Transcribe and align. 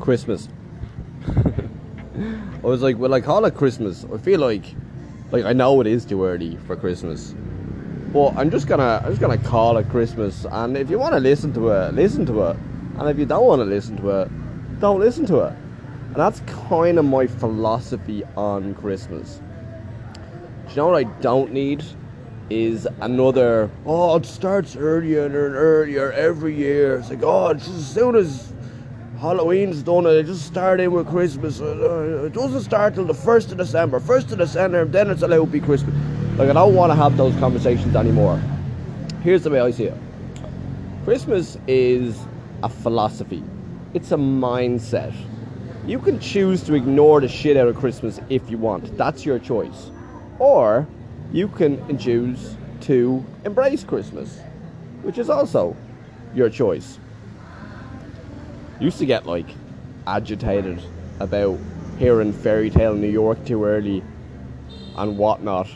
Christmas. 0.00 0.48
I 1.26 2.66
was 2.66 2.82
like, 2.82 2.98
well, 2.98 3.14
I 3.14 3.20
call 3.20 3.44
it 3.44 3.54
Christmas. 3.54 4.04
I 4.12 4.18
feel 4.18 4.40
like, 4.40 4.64
like 5.30 5.44
I 5.44 5.52
know 5.52 5.80
it 5.80 5.86
is 5.86 6.04
too 6.04 6.24
early 6.24 6.56
for 6.66 6.76
Christmas, 6.76 7.34
but 8.12 8.36
I'm 8.36 8.50
just 8.50 8.66
gonna, 8.66 9.00
I'm 9.04 9.10
just 9.10 9.20
gonna 9.20 9.38
call 9.38 9.76
it 9.76 9.88
Christmas. 9.90 10.46
And 10.50 10.76
if 10.76 10.90
you 10.90 10.98
want 10.98 11.14
to 11.14 11.20
listen 11.20 11.52
to 11.54 11.68
it, 11.70 11.94
listen 11.94 12.26
to 12.26 12.48
it. 12.48 12.56
And 12.98 13.08
if 13.08 13.18
you 13.18 13.26
don't 13.26 13.46
want 13.46 13.60
to 13.60 13.64
listen 13.64 13.96
to 13.98 14.22
it, 14.22 14.80
don't 14.80 14.98
listen 14.98 15.26
to 15.26 15.40
it. 15.40 15.52
And 16.06 16.16
that's 16.16 16.40
kind 16.68 16.98
of 16.98 17.04
my 17.04 17.26
philosophy 17.26 18.24
on 18.36 18.74
Christmas. 18.74 19.40
Do 20.14 20.70
you 20.70 20.76
know 20.76 20.88
what 20.88 21.06
I 21.06 21.10
don't 21.20 21.52
need? 21.52 21.84
Is 22.50 22.88
another, 23.02 23.70
oh, 23.84 24.16
it 24.16 24.24
starts 24.24 24.74
earlier 24.74 25.26
and 25.26 25.34
earlier 25.34 26.10
every 26.12 26.54
year. 26.54 26.96
It's 26.96 27.10
like, 27.10 27.22
oh, 27.22 27.48
it's 27.48 27.68
as 27.68 27.86
soon 27.86 28.16
as 28.16 28.52
Halloween's 29.20 29.82
done, 29.82 30.06
it 30.06 30.26
just 30.26 30.46
start 30.46 30.78
in 30.78 30.92
with 30.92 31.08
Christmas. 31.08 31.60
Uh, 31.60 32.26
It 32.26 32.32
doesn't 32.32 32.62
start 32.62 32.94
till 32.94 33.04
the 33.04 33.12
1st 33.12 33.50
of 33.50 33.58
December. 33.58 33.98
1st 33.98 34.30
of 34.30 34.38
December, 34.38 34.84
then 34.84 35.10
it's 35.10 35.22
allowed 35.22 35.46
to 35.46 35.50
be 35.50 35.60
Christmas. 35.60 35.92
Like, 36.36 36.48
I 36.48 36.52
don't 36.52 36.76
want 36.76 36.92
to 36.92 36.94
have 36.94 37.16
those 37.16 37.34
conversations 37.40 37.96
anymore. 37.96 38.40
Here's 39.24 39.42
the 39.42 39.50
way 39.50 39.58
I 39.58 39.72
see 39.72 39.84
it 39.86 39.96
Christmas 41.04 41.58
is 41.66 42.16
a 42.62 42.68
philosophy, 42.68 43.42
it's 43.92 44.12
a 44.12 44.16
mindset. 44.16 45.12
You 45.84 45.98
can 45.98 46.20
choose 46.20 46.62
to 46.64 46.74
ignore 46.74 47.20
the 47.20 47.28
shit 47.28 47.56
out 47.56 47.66
of 47.66 47.76
Christmas 47.76 48.20
if 48.28 48.48
you 48.48 48.56
want. 48.58 48.96
That's 48.96 49.26
your 49.26 49.40
choice. 49.40 49.90
Or 50.38 50.86
you 51.32 51.48
can 51.48 51.98
choose 51.98 52.56
to 52.82 53.24
embrace 53.44 53.82
Christmas, 53.82 54.38
which 55.02 55.18
is 55.18 55.28
also 55.28 55.74
your 56.36 56.50
choice. 56.50 57.00
Used 58.80 58.98
to 58.98 59.06
get 59.06 59.26
like 59.26 59.46
agitated 60.06 60.80
about 61.18 61.58
hearing 61.98 62.32
Fairy 62.32 62.70
Tale 62.70 62.94
New 62.94 63.08
York 63.08 63.44
too 63.44 63.64
early 63.64 64.04
and 64.96 65.18
whatnot. 65.18 65.68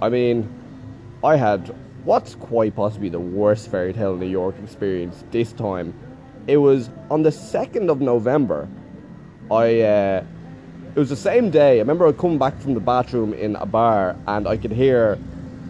I 0.00 0.08
mean, 0.08 0.48
I 1.24 1.36
had 1.36 1.74
what's 2.04 2.36
quite 2.36 2.76
possibly 2.76 3.08
the 3.08 3.18
worst 3.18 3.70
Fairy 3.70 3.92
Tale 3.92 4.16
New 4.16 4.28
York 4.28 4.54
experience 4.62 5.24
this 5.32 5.52
time. 5.52 5.92
It 6.46 6.58
was 6.58 6.90
on 7.10 7.22
the 7.24 7.30
2nd 7.30 7.90
of 7.90 8.00
November. 8.00 8.68
I 9.50 9.80
uh, 9.80 10.24
it 10.94 10.98
was 10.98 11.08
the 11.08 11.16
same 11.16 11.50
day. 11.50 11.76
I 11.76 11.78
remember 11.78 12.06
I 12.06 12.12
coming 12.12 12.38
back 12.38 12.58
from 12.60 12.74
the 12.74 12.80
bathroom 12.80 13.34
in 13.34 13.56
a 13.56 13.66
bar 13.66 14.16
and 14.28 14.46
I 14.46 14.56
could 14.56 14.70
hear 14.70 15.18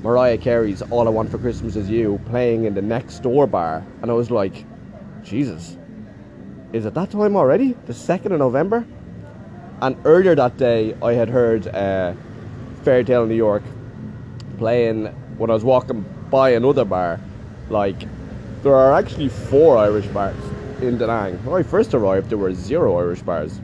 Mariah 0.03 0.39
Carey's 0.39 0.83
All 0.83 1.09
I 1.09 1.11
Want 1.11 1.31
for 1.31 1.39
Christmas 1.39 1.77
Is 1.77 1.89
You 1.89 2.21
playing 2.27 2.65
in 2.65 2.75
the 2.75 2.83
next 2.83 3.21
door 3.21 3.47
bar. 3.47 3.85
And 4.03 4.11
I 4.11 4.15
was 4.15 4.31
like, 4.31 4.65
Jesus, 5.25 5.79
is 6.73 6.87
it 6.87 6.95
that 6.95 7.11
time 7.11 7.37
already? 7.37 7.73
The 7.87 7.93
2nd 7.93 8.33
of 8.33 8.39
November? 8.39 8.85
And 9.83 9.97
earlier 10.05 10.35
that 10.35 10.57
day, 10.57 10.97
I 11.03 11.13
had 11.13 11.29
heard 11.29 11.67
uh, 11.69 12.15
Fairy 12.83 13.05
Tale 13.05 13.27
New 13.27 13.35
York 13.35 13.63
playing 14.59 15.07
when 15.39 15.51
I 15.51 15.55
was 15.55 15.65
walking 15.65 16.05
by 16.31 16.51
another 16.51 16.85
bar. 16.85 17.21
Like, 17.69 18.09
there 18.63 18.75
are 18.75 18.95
actually 18.95 19.29
four 19.29 19.77
Irish 19.77 20.07
bars 20.07 20.37
in 20.81 20.99
Da 20.99 21.07
Nang. 21.07 21.45
When 21.45 21.59
I 21.59 21.63
first 21.63 21.95
arrived, 21.95 22.31
there 22.31 22.39
were 22.39 22.55
zero 22.55 22.97
Irish 22.99 23.23
bars 23.23 23.61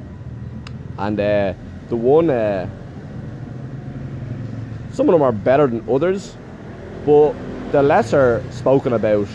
and 0.98 1.18
uh, 1.18 1.54
the 1.88 1.96
one 1.96 2.30
uh, 2.30 2.68
some 4.92 5.08
of 5.08 5.12
them 5.12 5.22
are 5.22 5.32
better 5.32 5.66
than 5.66 5.84
others 5.88 6.36
but 7.04 7.32
the 7.72 7.82
lesser 7.82 8.42
spoken 8.50 8.92
about 8.92 9.26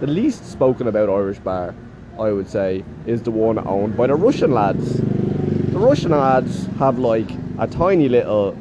the 0.00 0.06
least 0.06 0.50
spoken 0.50 0.86
about 0.86 1.08
irish 1.08 1.38
bar 1.38 1.74
i 2.18 2.30
would 2.30 2.48
say 2.48 2.84
is 3.06 3.22
the 3.22 3.30
one 3.30 3.58
owned 3.66 3.96
by 3.96 4.06
the 4.06 4.14
russian 4.14 4.52
lads 4.52 4.98
the 4.98 5.78
russian 5.78 6.10
lads 6.10 6.66
have 6.78 6.98
like 6.98 7.30
a 7.58 7.66
tiny 7.66 8.08
little 8.08 8.56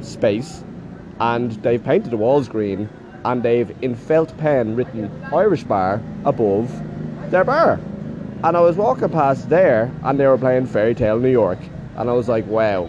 space 0.00 0.64
and 1.20 1.52
they've 1.62 1.84
painted 1.84 2.10
the 2.10 2.16
walls 2.16 2.48
green 2.48 2.88
and 3.24 3.42
they've 3.42 3.70
in 3.82 3.94
felt 3.94 4.36
pen 4.38 4.74
written 4.74 5.10
irish 5.32 5.64
bar 5.64 6.00
above 6.24 6.70
their 7.30 7.44
bar 7.44 7.78
and 8.42 8.56
I 8.56 8.60
was 8.60 8.76
walking 8.76 9.10
past 9.10 9.50
there, 9.50 9.92
and 10.02 10.18
they 10.18 10.26
were 10.26 10.38
playing 10.38 10.64
Fairy 10.64 10.94
Tale 10.94 11.18
New 11.18 11.30
York, 11.30 11.58
and 11.96 12.08
I 12.08 12.14
was 12.14 12.26
like, 12.26 12.46
wow, 12.46 12.88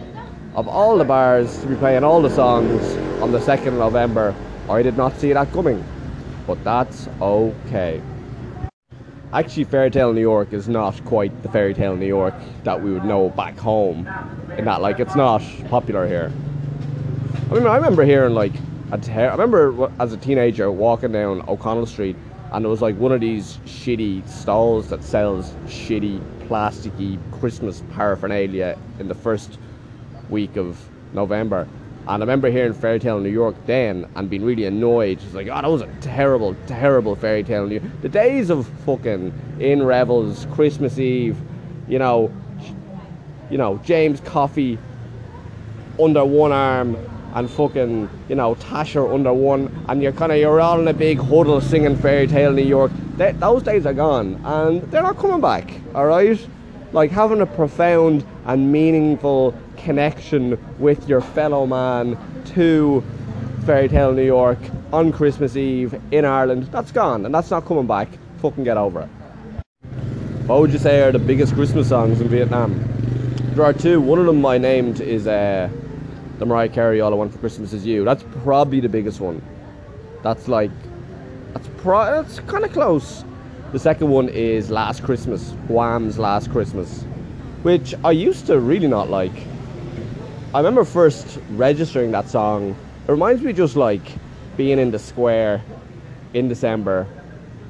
of 0.56 0.70
all 0.70 0.98
the 0.98 1.04
bars 1.04 1.60
to 1.60 1.68
be 1.68 1.76
playing 1.76 2.06
all 2.06 2.22
the 2.22 2.30
songs 2.30 2.96
on 3.22 3.34
the 3.34 3.40
2nd 3.40 3.68
of 3.68 3.74
November, 3.74 4.34
I 4.70 4.82
did 4.82 4.96
not 4.96 5.18
see 5.18 5.34
that 5.34 5.52
coming. 5.52 5.84
But 6.48 6.64
that's 6.64 7.10
okay. 7.20 8.02
Actually, 9.34 9.64
Fairy 9.64 9.90
Tale 9.90 10.14
New 10.14 10.22
York 10.22 10.52
is 10.52 10.68
not 10.68 11.04
quite 11.06 11.42
the 11.42 11.50
Fairy 11.50 11.74
Tale 11.74 11.96
New 11.96 12.06
York 12.06 12.34
that 12.64 12.82
we 12.82 12.92
would 12.92 13.06
know 13.06 13.30
back 13.30 13.58
home, 13.58 14.08
in 14.58 14.66
that, 14.66 14.82
like, 14.82 15.00
it's 15.00 15.16
not 15.16 15.42
popular 15.70 16.06
here. 16.06 16.32
I 17.50 17.54
mean, 17.54 17.66
I 17.66 17.76
remember 17.76 18.04
hearing, 18.04 18.34
like, 18.34 18.54
a 18.92 18.98
ter- 18.98 19.30
I 19.30 19.32
remember 19.32 19.90
as 20.00 20.12
a 20.12 20.18
teenager 20.18 20.70
walking 20.70 21.14
down 21.14 21.44
O'Connell 21.48 21.86
Street 21.86 22.18
and 22.52 22.66
it 22.66 22.68
was 22.68 22.82
like 22.82 22.98
one 22.98 23.14
of 23.14 23.22
these 23.22 23.58
shitty 23.66 24.28
stalls 24.28 24.90
that 24.90 25.04
sells 25.04 25.52
shitty 25.66 26.20
plasticky 26.48 27.18
Christmas 27.40 27.82
paraphernalia 27.94 28.78
in 29.00 29.08
the 29.08 29.16
first 29.16 29.58
week 30.30 30.58
of 30.58 30.78
November. 31.14 31.68
And 32.08 32.10
I 32.10 32.26
remember 32.26 32.50
hearing 32.50 32.74
Fairy 32.74 33.00
Tale 33.00 33.18
in 33.18 33.24
New 33.24 33.30
York 33.30 33.56
then 33.66 34.10
and 34.16 34.30
being 34.30 34.44
really 34.44 34.66
annoyed. 34.66 35.22
It's 35.24 35.34
like, 35.34 35.48
oh, 35.48 35.62
that 35.62 35.70
was 35.70 35.82
a 35.82 35.88
terrible, 36.02 36.56
terrible 36.66 37.16
Fairy 37.16 37.44
Tale. 37.44 37.68
The 37.68 38.10
days 38.10 38.50
of 38.50 38.68
fucking 38.86 39.34
in 39.60 39.84
revels, 39.84 40.48
Christmas 40.52 40.98
Eve, 40.98 41.38
you 41.88 42.00
know, 42.00 42.34
you 43.50 43.58
know, 43.58 43.78
James 43.84 44.20
Coffey 44.22 44.80
under 46.00 46.26
one 46.26 46.52
arm 46.52 46.98
and 47.34 47.50
fucking 47.50 48.10
you 48.28 48.36
know 48.36 48.56
Tasher 48.56 49.14
under 49.14 49.34
one, 49.34 49.86
and 49.88 50.02
you're 50.02 50.12
kind 50.12 50.32
of 50.32 50.38
you're 50.38 50.60
all 50.60 50.80
in 50.80 50.88
a 50.88 50.94
big 50.94 51.20
huddle 51.20 51.62
singing 51.62 51.96
Fairy 51.96 52.28
Tale 52.28 52.52
New 52.52 52.64
York. 52.64 52.92
They, 53.18 53.32
those 53.34 53.64
days 53.64 53.86
are 53.86 53.94
gone, 53.94 54.42
and 54.44 54.82
they're 54.92 55.04
not 55.04 55.18
coming 55.18 55.42
back. 55.42 55.72
All 55.96 56.06
right, 56.06 56.40
like 56.94 57.12
having 57.12 57.42
a 57.42 57.46
profound 57.46 58.26
and 58.46 58.72
meaningful 58.72 59.54
connection 59.78 60.58
with 60.80 61.08
your 61.08 61.22
fellow 61.22 61.66
man 61.66 62.18
to 62.46 63.04
Fairy 63.66 63.88
Tale 63.88 64.14
New 64.14 64.26
York 64.26 64.60
on 64.92 65.12
Christmas 65.12 65.56
Eve 65.56 66.00
in 66.12 66.26
Ireland. 66.26 66.64
That's 66.66 66.92
gone, 66.92 67.26
and 67.26 67.34
that's 67.34 67.52
not 67.52 67.66
coming 67.66 67.88
back. 67.88 68.10
Fucking 68.42 68.64
get 68.64 68.78
over 68.78 69.02
it. 69.02 69.10
What 70.48 70.62
would 70.62 70.74
you 70.74 70.80
say 70.80 71.02
are 71.02 71.12
the 71.12 71.20
biggest 71.20 71.54
Christmas 71.54 71.90
songs 71.90 72.20
in 72.20 72.28
Vietnam? 72.28 72.84
There 73.54 73.64
are 73.64 73.74
two. 73.74 74.02
One 74.02 74.20
of 74.20 74.26
them 74.26 74.46
I 74.46 74.58
named 74.58 75.00
is. 75.00 75.28
Uh, 75.28 75.70
the 76.42 76.48
Mariah 76.48 76.70
Carey 76.70 77.02
All 77.02 77.14
I 77.14 77.16
Want 77.16 77.32
for 77.32 77.38
Christmas 77.38 77.72
Is 77.72 77.86
You. 77.86 78.04
That's 78.04 78.24
probably 78.42 78.80
the 78.80 78.90
biggest 78.90 79.20
one. 79.20 79.44
That's 80.24 80.48
like 80.48 80.72
that's 81.54 81.68
pro 81.78 82.24
that's 82.24 82.40
kind 82.40 82.66
of 82.66 82.74
close. 82.74 83.24
The 83.72 83.80
second 83.80 84.10
one 84.10 84.28
is 84.28 84.70
Last 84.70 85.02
Christmas, 85.02 85.52
Wham's 85.70 86.20
Last 86.20 86.52
Christmas, 86.52 87.04
which 87.64 87.96
I 88.04 88.12
used 88.12 88.48
to 88.48 88.60
really 88.60 88.88
not 88.88 89.10
like. 89.10 89.32
I 90.54 90.58
remember 90.58 90.84
first 90.84 91.40
registering 91.52 92.12
that 92.12 92.28
song. 92.28 92.76
It 93.08 93.12
reminds 93.12 93.42
me 93.42 93.54
just 93.54 93.78
like 93.78 94.02
being 94.58 94.78
in 94.78 94.92
the 94.92 95.00
square 95.00 95.64
in 96.34 96.50
December 96.50 97.08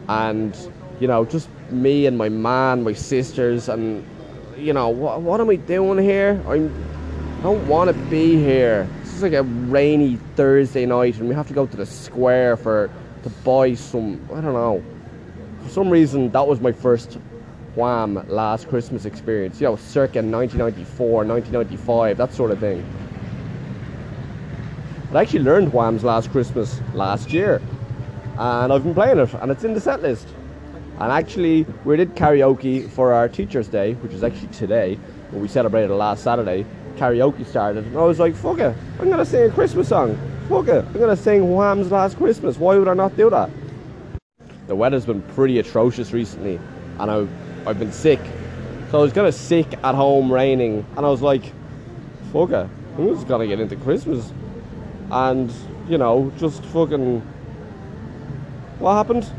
and 0.09 0.57
you 0.99 1.07
know 1.07 1.23
just 1.23 1.47
me 1.69 2.07
and 2.07 2.17
my 2.17 2.29
man, 2.29 2.83
my 2.83 2.93
sisters 2.93 3.69
and 3.69 4.03
you 4.57 4.73
know 4.73 4.89
what 4.89 5.21
what 5.21 5.39
am 5.39 5.51
I 5.51 5.55
doing 5.55 5.99
here? 5.99 6.41
I'm 6.47 6.73
I 7.41 7.43
don't 7.43 7.67
want 7.67 7.89
to 7.89 7.93
be 8.09 8.37
here. 8.37 8.87
This 9.01 9.13
is 9.13 9.21
like 9.21 9.33
a 9.33 9.43
rainy 9.43 10.17
Thursday 10.35 10.85
night, 10.85 11.17
and 11.17 11.27
we 11.27 11.33
have 11.35 11.47
to 11.47 11.53
go 11.53 11.65
to 11.65 11.77
the 11.77 11.85
square 11.85 12.57
for 12.57 12.89
to 13.23 13.29
buy 13.43 13.75
some. 13.75 14.19
I 14.31 14.41
don't 14.41 14.53
know. 14.53 14.83
For 15.63 15.69
some 15.69 15.89
reason, 15.89 16.31
that 16.31 16.47
was 16.47 16.59
my 16.59 16.71
first 16.71 17.17
Wham 17.75 18.27
last 18.27 18.67
Christmas 18.67 19.05
experience. 19.05 19.61
You 19.61 19.67
know, 19.67 19.75
circa 19.75 20.19
1994, 20.19 21.25
1995, 21.25 22.17
that 22.17 22.33
sort 22.33 22.51
of 22.51 22.59
thing. 22.59 22.85
I 25.13 25.21
actually 25.21 25.43
learned 25.43 25.73
Wham's 25.73 26.03
Last 26.03 26.31
Christmas 26.31 26.79
last 26.93 27.33
year, 27.33 27.61
and 28.37 28.71
I've 28.71 28.83
been 28.83 28.93
playing 28.93 29.19
it, 29.19 29.33
and 29.35 29.51
it's 29.51 29.63
in 29.63 29.73
the 29.73 29.81
set 29.81 30.01
list. 30.01 30.27
And 30.99 31.11
actually, 31.11 31.65
we 31.83 31.97
did 31.97 32.15
karaoke 32.15 32.89
for 32.89 33.11
our 33.11 33.27
Teachers' 33.27 33.67
Day, 33.67 33.93
which 33.95 34.13
is 34.13 34.23
actually 34.23 34.47
today, 34.49 34.97
but 35.31 35.39
we 35.39 35.47
celebrated 35.47 35.93
last 35.93 36.23
Saturday. 36.23 36.65
Karaoke 36.95 37.45
started, 37.45 37.85
and 37.85 37.97
I 37.97 38.03
was 38.03 38.19
like, 38.19 38.35
fuck 38.35 38.59
it, 38.59 38.75
I'm 38.99 39.09
gonna 39.09 39.25
sing 39.25 39.49
a 39.49 39.53
Christmas 39.53 39.89
song. 39.89 40.17
Fuck 40.47 40.67
it, 40.69 40.85
I'm 40.85 40.93
gonna 40.93 41.17
sing 41.17 41.49
Wham's 41.51 41.91
Last 41.91 42.17
Christmas. 42.17 42.57
Why 42.57 42.77
would 42.77 42.87
I 42.87 42.93
not 42.93 43.15
do 43.17 43.29
that? 43.29 43.49
The 44.71 44.75
weather's 44.77 45.05
been 45.05 45.21
pretty 45.21 45.59
atrocious 45.59 46.13
recently, 46.13 46.57
and 46.97 47.11
I, 47.11 47.27
I've 47.69 47.77
been 47.77 47.91
sick. 47.91 48.21
So 48.89 48.99
I 48.99 49.01
was 49.01 49.11
kind 49.11 49.27
of 49.27 49.35
sick 49.35 49.67
at 49.83 49.95
home, 49.95 50.31
raining, 50.31 50.85
and 50.95 51.05
I 51.05 51.09
was 51.09 51.21
like, 51.21 51.43
fuck 52.31 52.51
it, 52.51 52.69
I'm 52.97 53.07
just 53.09 53.27
gonna 53.27 53.47
get 53.47 53.59
into 53.59 53.75
Christmas. 53.75 54.31
And, 55.11 55.51
you 55.89 55.97
know, 55.97 56.31
just 56.37 56.63
fucking. 56.67 57.19
What 58.79 58.93
happened? 58.93 59.29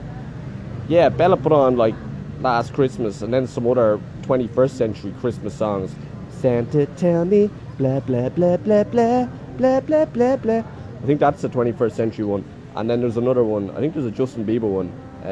Yeah, 0.87 1.09
Bella 1.09 1.39
put 1.39 1.53
on 1.53 1.79
like 1.79 1.95
Last 2.41 2.75
Christmas, 2.75 3.23
and 3.23 3.33
then 3.33 3.47
some 3.47 3.67
other 3.67 3.99
21st 4.25 4.71
century 4.73 5.15
Christmas 5.19 5.55
songs. 5.55 5.95
Santa, 6.29 6.85
tell 6.85 7.25
me, 7.25 7.49
blah 7.79 8.01
blah 8.01 8.29
blah 8.29 8.59
blah 8.59 8.85
blah 8.85 9.27
blah 9.57 9.81
blah 9.81 10.05
blah 10.05 10.37
blah. 10.37 10.59
I 10.59 11.07
think 11.07 11.21
that's 11.21 11.41
the 11.41 11.49
21st 11.49 11.93
century 11.93 12.27
one. 12.27 12.45
And 12.77 12.91
then 12.91 13.01
there's 13.01 13.17
another 13.17 13.45
one. 13.45 13.71
I 13.71 13.81
think 13.81 13.95
there's 13.95 14.05
a 14.05 14.11
Justin 14.11 14.45
Bieber 14.45 14.69
one. 14.69 14.93
Uh, 15.23 15.29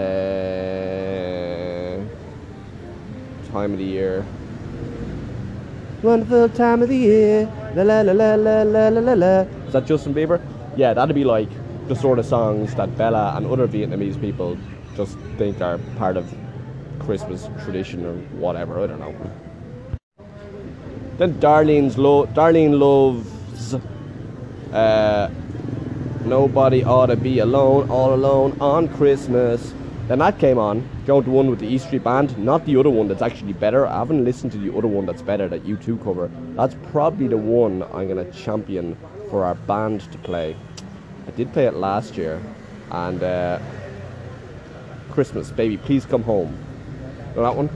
time 3.51 3.73
of 3.73 3.79
the 3.79 3.85
year. 3.85 4.25
Wonderful 6.03 6.49
time 6.51 6.83
of 6.83 6.89
the 6.89 6.97
year. 6.97 7.53
La 7.75 7.83
la 7.83 8.01
la 8.03 8.13
la 8.13 8.63
la 8.63 8.63
la 8.63 8.89
la 8.89 9.13
la. 9.15 9.41
Is 9.67 9.73
that 9.73 9.87
Justin 9.87 10.15
Bieber? 10.15 10.41
Yeah, 10.77 10.95
that'd 10.95 11.15
be 11.15 11.25
like 11.25 11.49
the 11.89 11.97
sort 11.97 12.19
of 12.21 12.27
songs 12.27 12.75
that 12.77 12.97
Bella 12.97 13.35
and 13.37 13.47
other 13.47 13.67
Vietnamese 13.67 14.21
people 14.21 14.57
just 14.97 15.19
think 15.37 15.61
are 15.61 15.79
part 15.99 16.17
of 16.17 16.33
Christmas 17.01 17.49
tradition 17.65 18.07
or 18.07 18.15
whatever. 18.39 18.79
I 18.79 18.87
don't 18.87 19.01
know. 19.01 19.15
Then 21.19 21.35
Darlene's 21.41 21.99
lo- 21.99 22.27
Darlene 22.27 22.79
Love's. 22.79 23.75
Uh, 24.73 25.29
nobody 26.25 26.85
ought 26.85 27.07
to 27.07 27.17
be 27.17 27.41
alone, 27.41 27.91
all 27.91 28.15
alone 28.15 28.57
on 28.61 28.89
Christmas. 28.89 29.75
Then 30.11 30.19
that 30.19 30.41
came 30.41 30.59
on, 30.59 30.89
going 31.07 31.23
to 31.23 31.31
one 31.31 31.49
with 31.51 31.61
the 31.61 31.69
E 31.69 31.79
Street 31.79 32.03
Band, 32.03 32.37
not 32.37 32.67
the 32.67 32.77
other 32.77 32.91
one 32.91 33.07
that's 33.07 33.23
actually 33.23 33.53
better. 33.53 33.87
I 33.87 33.99
haven't 33.99 34.25
listened 34.25 34.51
to 34.51 34.59
the 34.59 34.77
other 34.77 34.89
one 34.89 35.07
that's 35.07 35.23
better 35.23 35.47
that 35.47 35.65
U2 35.65 36.03
cover. 36.03 36.29
That's 36.57 36.75
probably 36.91 37.29
the 37.29 37.37
one 37.37 37.85
I'm 37.95 38.09
gonna 38.09 38.29
champion 38.33 38.97
for 39.31 39.45
our 39.45 39.55
band 39.55 40.01
to 40.11 40.19
play. 40.19 40.57
I 41.29 41.31
did 41.31 41.53
play 41.53 41.67
it 41.67 41.75
last 41.75 42.17
year, 42.17 42.43
and 42.91 43.23
uh, 43.23 43.61
Christmas, 45.13 45.53
baby, 45.53 45.77
please 45.77 46.05
come 46.07 46.25
home. 46.25 46.59
Know 47.37 47.43
that 47.43 47.55
one? 47.55 47.71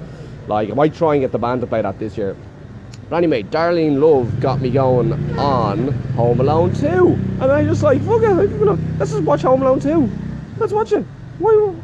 Like, 0.48 0.72
I 0.72 0.74
might 0.74 0.92
try 0.92 1.14
and 1.14 1.22
get 1.22 1.30
the 1.30 1.38
band 1.38 1.60
to 1.60 1.68
play 1.68 1.82
that 1.82 2.00
this 2.00 2.18
year. 2.18 2.36
But 3.10 3.18
anyway, 3.18 3.44
Darlene 3.44 4.00
Love 4.00 4.40
got 4.40 4.60
me 4.60 4.70
going 4.70 5.12
on 5.38 5.92
Home 6.16 6.40
Alone 6.40 6.74
2. 6.74 7.06
And 7.40 7.44
I 7.44 7.62
just 7.62 7.84
like, 7.84 8.02
fuck 8.02 8.22
it, 8.22 8.34
let's 8.98 9.12
just 9.12 9.22
watch 9.22 9.42
Home 9.42 9.62
Alone 9.62 9.78
2. 9.78 10.10
Let's 10.58 10.72
watch 10.72 10.90
it. 10.90 11.04
Why? 11.38 11.74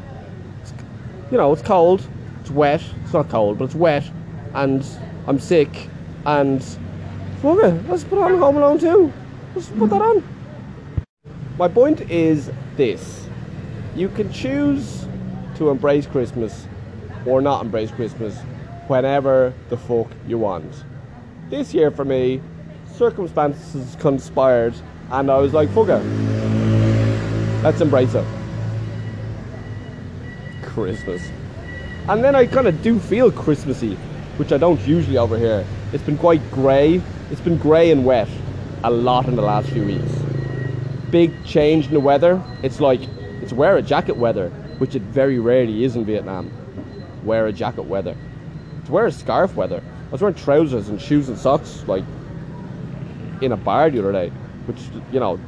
You 1.30 1.38
know, 1.38 1.52
it's 1.52 1.62
cold, 1.62 2.06
it's 2.40 2.50
wet. 2.50 2.82
It's 3.04 3.12
not 3.12 3.28
cold, 3.28 3.58
but 3.58 3.66
it's 3.66 3.74
wet. 3.74 4.08
And 4.54 4.84
I'm 5.26 5.38
sick. 5.38 5.88
And 6.26 6.62
fuck 7.42 7.58
it, 7.62 7.88
let's 7.88 8.04
put 8.04 8.18
on 8.18 8.38
Home 8.38 8.56
Alone 8.56 8.78
2. 8.78 9.12
Let's 9.54 9.68
put 9.68 9.90
that 9.90 10.02
on. 10.02 10.24
My 11.58 11.68
point 11.68 12.00
is 12.10 12.50
this 12.76 13.26
you 13.94 14.08
can 14.08 14.32
choose 14.32 15.06
to 15.56 15.70
embrace 15.70 16.06
Christmas 16.06 16.66
or 17.26 17.42
not 17.42 17.64
embrace 17.64 17.90
Christmas 17.90 18.38
whenever 18.86 19.52
the 19.68 19.76
fuck 19.76 20.08
you 20.26 20.38
want 20.38 20.84
this 21.50 21.74
year 21.74 21.90
for 21.90 22.04
me, 22.04 22.40
circumstances 22.94 23.96
conspired, 24.00 24.74
and 25.10 25.30
I 25.30 25.38
was 25.38 25.52
like, 25.52 25.68
fuck 25.70 25.88
it. 25.88 26.02
Let's 27.62 27.80
embrace 27.80 28.14
it. 28.14 28.24
Christmas. 30.80 31.22
And 32.08 32.24
then 32.24 32.34
I 32.34 32.46
kind 32.46 32.66
of 32.66 32.82
do 32.82 32.98
feel 32.98 33.30
Christmassy, 33.30 33.96
which 34.36 34.52
I 34.52 34.56
don't 34.56 34.80
usually 34.86 35.18
over 35.18 35.36
here. 35.36 35.64
It's 35.92 36.02
been 36.02 36.16
quite 36.16 36.40
grey. 36.50 37.02
It's 37.30 37.40
been 37.40 37.58
grey 37.58 37.90
and 37.90 38.04
wet 38.04 38.28
a 38.82 38.90
lot 38.90 39.26
in 39.26 39.36
the 39.36 39.42
last 39.42 39.68
few 39.68 39.84
weeks. 39.84 40.10
Big 41.10 41.44
change 41.44 41.86
in 41.86 41.92
the 41.92 42.00
weather. 42.00 42.42
It's 42.62 42.80
like, 42.80 43.00
it's 43.42 43.52
wear 43.52 43.76
a 43.76 43.82
jacket 43.82 44.16
weather, 44.16 44.48
which 44.78 44.94
it 44.94 45.02
very 45.02 45.38
rarely 45.38 45.84
is 45.84 45.96
in 45.96 46.04
Vietnam. 46.06 46.50
Wear 47.24 47.46
a 47.46 47.52
jacket 47.52 47.82
weather. 47.82 48.16
It's 48.80 48.88
wear 48.88 49.06
a 49.06 49.12
scarf 49.12 49.54
weather. 49.54 49.82
I 50.08 50.10
was 50.10 50.22
wearing 50.22 50.36
trousers 50.36 50.88
and 50.88 51.00
shoes 51.00 51.28
and 51.28 51.38
socks 51.38 51.84
like 51.86 52.04
in 53.42 53.52
a 53.52 53.56
bar 53.56 53.90
the 53.90 53.98
other 53.98 54.12
day, 54.12 54.30
which 54.66 54.78
you 55.12 55.20
know, 55.20 55.38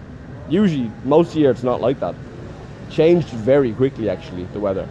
usually 0.49 0.91
most 1.05 1.35
year 1.35 1.51
it's 1.51 1.63
not 1.63 1.81
like 1.81 1.99
that. 2.01 2.15
Changed 2.91 3.29
very 3.29 3.73
quickly 3.73 4.11
actually 4.11 4.45
the 4.53 4.61
weather, 4.61 4.87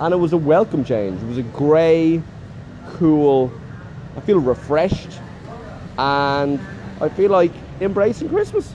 and 0.00 0.12
it 0.12 0.16
was 0.16 0.32
a 0.32 0.36
welcome 0.36 0.84
change. 0.84 1.22
It 1.22 1.26
was 1.26 1.38
a 1.38 1.42
grey, 1.42 2.22
cool. 2.90 3.52
I 4.16 4.20
feel 4.20 4.38
refreshed, 4.38 5.20
and 5.98 6.60
I 7.00 7.08
feel 7.08 7.30
like 7.30 7.52
embracing 7.80 8.28
Christmas. 8.28 8.74